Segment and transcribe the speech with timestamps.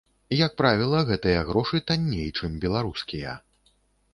[0.37, 3.37] Як правіла, гэтыя грошы танней, чым беларускія.